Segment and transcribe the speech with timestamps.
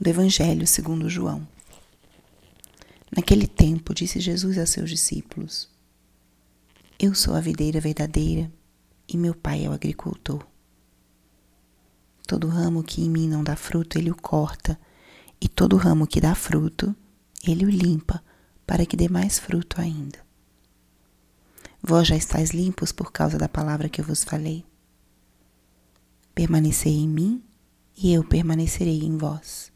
[0.00, 1.46] do Evangelho segundo João.
[3.14, 5.68] Naquele tempo, disse Jesus a seus discípulos:
[6.98, 8.52] Eu sou a videira verdadeira
[9.08, 10.44] e meu pai é o agricultor.
[12.26, 14.78] Todo ramo que em mim não dá fruto, ele o corta,
[15.40, 16.94] e todo ramo que dá fruto,
[17.46, 18.22] ele o limpa,
[18.66, 20.18] para que dê mais fruto ainda.
[21.80, 24.64] Vós já estáis limpos por causa da palavra que eu vos falei.
[26.34, 27.42] Permanecei em mim
[27.96, 29.75] e eu permanecerei em vós.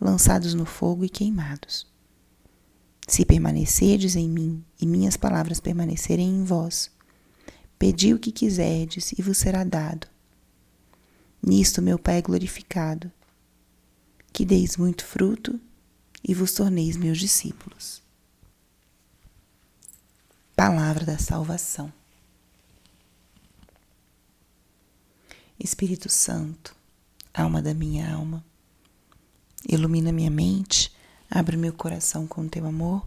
[0.00, 1.86] lançados no fogo e queimados.
[3.06, 6.90] Se permanecerdes em mim e minhas palavras permanecerem em vós,
[7.78, 10.08] pedi o que quiserdes e vos será dado.
[11.42, 13.10] Nisto meu Pai é glorificado,
[14.32, 15.60] que deis muito fruto
[16.26, 18.02] e vos torneis meus discípulos.
[20.56, 21.92] Palavra da salvação.
[25.58, 26.74] Espírito Santo,
[27.32, 28.44] alma da minha alma,
[29.76, 30.90] Ilumina minha mente,
[31.30, 33.06] abre meu coração com teu amor,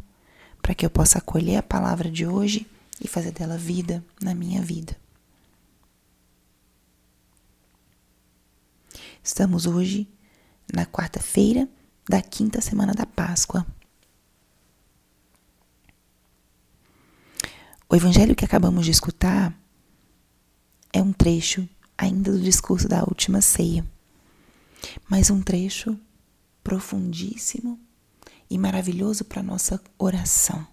[0.62, 2.68] para que eu possa acolher a palavra de hoje
[3.02, 4.96] e fazer dela vida na minha vida.
[9.24, 10.08] Estamos hoje
[10.72, 11.68] na quarta-feira
[12.08, 13.66] da quinta semana da Páscoa.
[17.90, 19.60] O evangelho que acabamos de escutar
[20.94, 23.84] é um trecho ainda do discurso da última ceia,
[25.10, 26.00] mas um trecho
[26.64, 27.80] profundíssimo
[28.50, 30.66] e maravilhoso para nossa oração.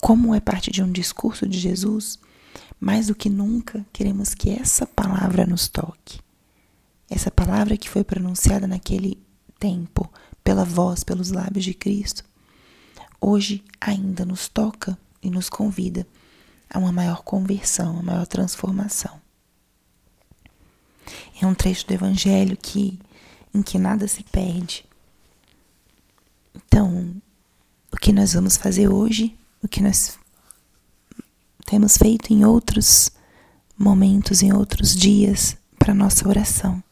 [0.00, 2.18] Como é parte de um discurso de Jesus,
[2.80, 6.20] mais do que nunca queremos que essa palavra nos toque.
[7.08, 9.22] Essa palavra que foi pronunciada naquele
[9.58, 10.12] tempo,
[10.42, 12.24] pela voz, pelos lábios de Cristo,
[13.20, 16.06] hoje ainda nos toca e nos convida
[16.68, 19.20] a uma maior conversão, a maior transformação.
[21.40, 22.98] É um trecho do Evangelho que
[23.54, 24.84] em que nada se perde.
[26.54, 27.14] Então,
[27.92, 30.18] o que nós vamos fazer hoje, o que nós
[31.66, 33.10] temos feito em outros
[33.78, 36.82] momentos, em outros dias para nossa oração,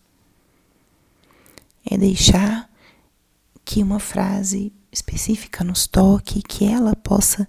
[1.84, 2.68] é deixar
[3.64, 7.48] que uma frase específica nos toque, que ela possa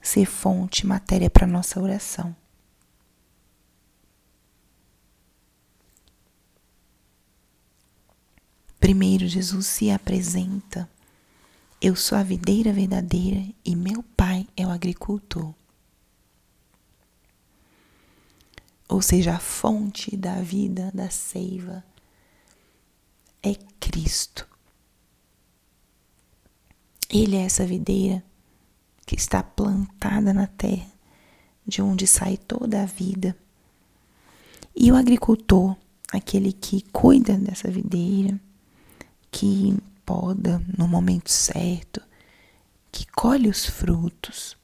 [0.00, 2.34] ser fonte, matéria para nossa oração.
[8.80, 10.88] Primeiro, Jesus se apresenta.
[11.80, 15.54] Eu sou a videira verdadeira e meu pai é o agricultor.
[18.88, 21.84] Ou seja, a fonte da vida, da seiva,
[23.42, 24.48] é Cristo.
[27.10, 28.22] Ele é essa videira
[29.06, 30.90] que está plantada na terra,
[31.66, 33.36] de onde sai toda a vida.
[34.74, 35.76] E o agricultor,
[36.12, 38.38] aquele que cuida dessa videira,
[39.30, 42.02] que poda no momento certo,
[42.90, 44.56] que colhe os frutos.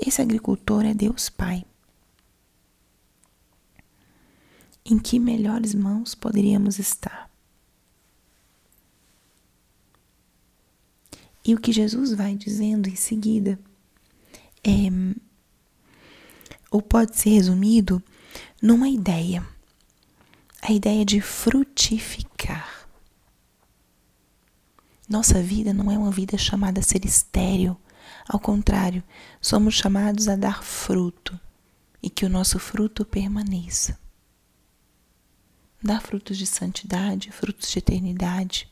[0.00, 1.64] Esse agricultor é Deus Pai.
[4.84, 7.28] Em que melhores mãos poderíamos estar?
[11.44, 13.58] E o que Jesus vai dizendo em seguida
[14.62, 14.88] é,
[16.70, 18.02] ou pode ser resumido
[18.60, 19.46] numa ideia,
[20.60, 22.77] a ideia de frutificar.
[25.08, 27.80] Nossa vida não é uma vida chamada a ser estéril.
[28.28, 29.02] Ao contrário,
[29.40, 31.38] somos chamados a dar fruto
[32.02, 33.98] e que o nosso fruto permaneça.
[35.82, 38.68] Dar frutos de santidade, frutos de eternidade.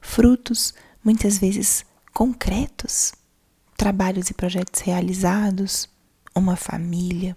[0.00, 0.72] Frutos
[1.04, 1.84] muitas vezes
[2.14, 3.12] concretos,
[3.76, 5.88] trabalhos e projetos realizados,
[6.34, 7.36] uma família.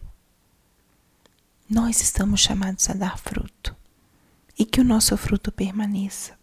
[1.69, 3.75] Nós estamos chamados a dar fruto
[4.57, 6.37] e que o nosso fruto permaneça.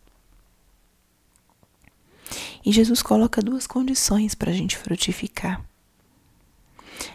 [2.64, 5.64] E Jesus coloca duas condições para a gente frutificar.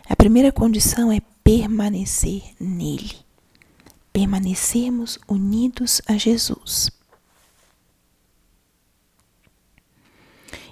[0.09, 3.15] A primeira condição é permanecer nele,
[4.11, 6.89] permanecermos unidos a Jesus.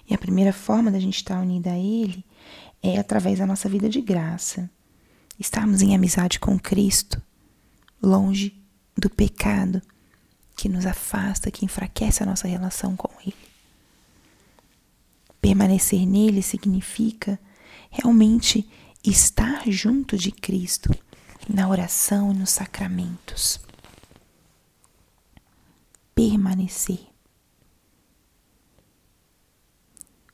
[0.09, 2.25] E a primeira forma da gente estar unida a Ele
[2.81, 4.69] é através da nossa vida de graça,
[5.39, 7.21] estarmos em amizade com Cristo,
[8.01, 8.61] longe
[8.97, 9.81] do pecado
[10.55, 13.52] que nos afasta, que enfraquece a nossa relação com Ele.
[15.43, 17.37] Permanecer nele significa
[17.91, 18.65] realmente
[19.03, 20.89] estar junto de Cristo
[21.49, 23.59] na oração e nos sacramentos.
[26.15, 27.05] Permanecer.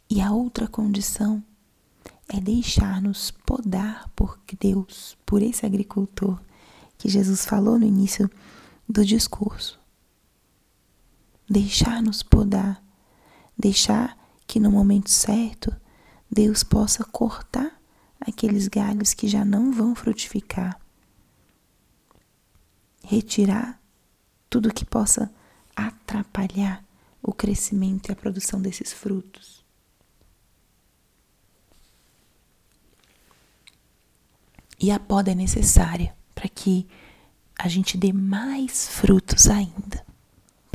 [0.07, 1.43] E a outra condição
[2.27, 6.39] é deixar-nos podar por Deus, por esse agricultor
[6.99, 8.29] que Jesus falou no início
[8.87, 9.79] do discurso.
[11.49, 12.79] Deixar-nos podar,
[13.57, 14.18] deixar
[14.49, 15.71] que no momento certo
[16.29, 17.79] Deus possa cortar
[18.19, 20.81] aqueles galhos que já não vão frutificar,
[23.03, 23.79] retirar
[24.49, 25.31] tudo que possa
[25.75, 26.83] atrapalhar
[27.21, 29.63] o crescimento e a produção desses frutos.
[34.79, 36.87] E a poda é necessária para que
[37.55, 40.03] a gente dê mais frutos ainda,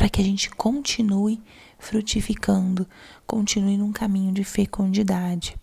[0.04, 1.42] para que a gente continue
[1.78, 2.86] frutificando,
[3.26, 5.56] continue num caminho de fecundidade.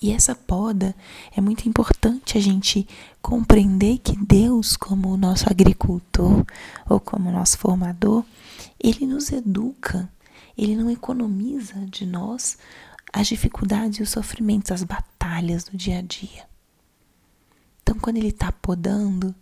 [0.00, 0.96] E essa poda
[1.36, 2.88] é muito importante a gente
[3.20, 6.42] compreender que Deus, como o nosso agricultor
[6.88, 8.24] ou como nosso formador,
[8.82, 10.10] ele nos educa,
[10.56, 12.56] ele não economiza de nós
[13.12, 16.48] as dificuldades e os sofrimentos, as batalhas do dia a dia.
[17.82, 19.34] Então, quando ele está podando,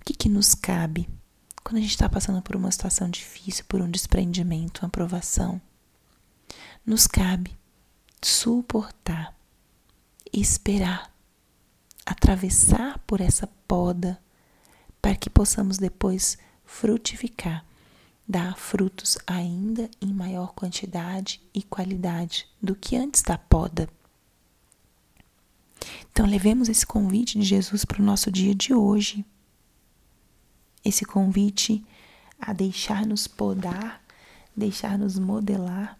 [0.00, 1.08] o que, que nos cabe?
[1.64, 5.60] Quando a gente está passando por uma situação difícil, por um desprendimento, uma provação,
[6.84, 7.56] nos cabe
[8.22, 9.34] suportar,
[10.32, 11.10] esperar,
[12.04, 14.20] atravessar por essa poda,
[15.00, 17.64] para que possamos depois frutificar
[18.26, 23.88] dá frutos ainda em maior quantidade e qualidade do que antes da poda.
[26.10, 29.24] Então, levemos esse convite de Jesus para o nosso dia de hoje.
[30.84, 31.84] Esse convite
[32.38, 34.02] a deixar-nos podar,
[34.54, 35.98] deixar-nos modelar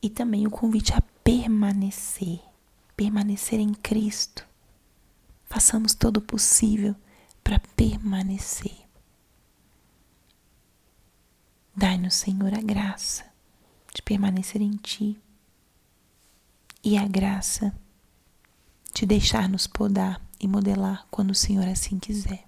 [0.00, 2.40] e também o convite a permanecer,
[2.96, 4.46] permanecer em Cristo.
[5.44, 6.94] Façamos todo o possível
[7.42, 8.86] para permanecer.
[11.74, 13.24] Dai-nos, Senhor, a graça
[13.94, 15.20] de permanecer em Ti
[16.82, 17.74] e a graça
[18.94, 22.47] de deixar-nos podar e modelar quando o Senhor assim quiser.